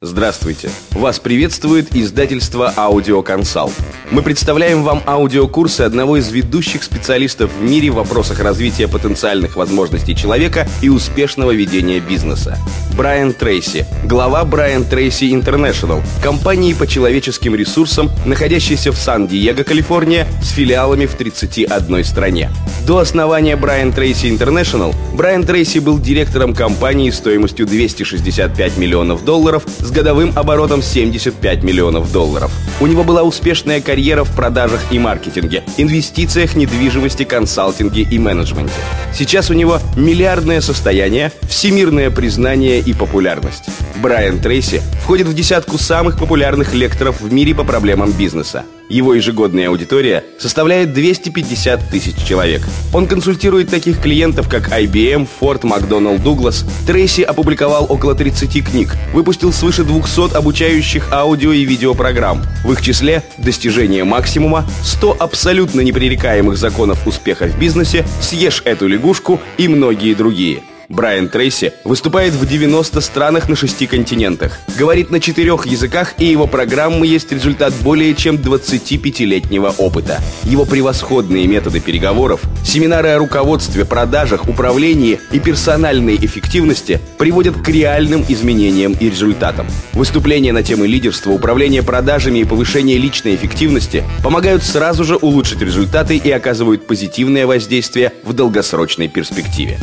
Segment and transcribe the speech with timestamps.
[0.00, 0.70] Здравствуйте!
[0.92, 3.72] Вас приветствует издательство «Аудиоконсалт».
[4.12, 10.14] Мы представляем вам аудиокурсы одного из ведущих специалистов в мире в вопросах развития потенциальных возможностей
[10.14, 12.56] человека и успешного ведения бизнеса.
[12.98, 20.50] Брайан Трейси, глава Брайан Трейси International, компании по человеческим ресурсам, находящейся в Сан-Диего, Калифорния, с
[20.50, 22.50] филиалами в 31 стране.
[22.88, 29.90] До основания Брайан Трейси International Брайан Трейси был директором компании стоимостью 265 миллионов долларов– с
[29.90, 32.52] годовым оборотом 75 миллионов долларов.
[32.80, 38.74] У него была успешная карьера в продажах и маркетинге, инвестициях, недвижимости, консалтинге и менеджменте.
[39.12, 43.64] Сейчас у него миллиардное состояние, всемирное признание и популярность.
[43.96, 48.64] Брайан Трейси входит в десятку самых популярных лекторов в мире по проблемам бизнеса.
[48.88, 52.62] Его ежегодная аудитория составляет 250 тысяч человек.
[52.94, 56.64] Он консультирует таких клиентов, как IBM, Ford, McDonnell Douglas.
[56.86, 62.42] Трейси опубликовал около 30 книг, выпустил свыше 200 обучающих аудио и видеопрограмм.
[62.64, 69.38] В их числе «Достижение максимума», «100 абсолютно непререкаемых законов успеха в бизнесе», «Съешь эту лягушку»
[69.58, 75.66] и многие другие– Брайан Трейси выступает в 90 странах на шести континентах, говорит на четырех
[75.66, 80.18] языках, и его программы есть результат более чем 25-летнего опыта.
[80.44, 88.24] Его превосходные методы переговоров, семинары о руководстве, продажах, управлении и персональной эффективности приводят к реальным
[88.26, 89.66] изменениям и результатам.
[89.92, 96.16] Выступления на темы лидерства, управления продажами и повышения личной эффективности помогают сразу же улучшить результаты
[96.16, 99.78] и оказывают позитивное воздействие в долгосрочной перспективе.